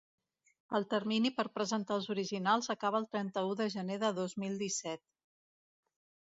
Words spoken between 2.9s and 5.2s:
el trenta-u de gener del dos mil disset.